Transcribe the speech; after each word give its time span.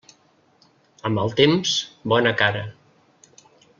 A 1.09 1.11
mal 1.17 1.35
temps, 1.41 1.73
bona 2.15 2.33
cara. 2.41 2.65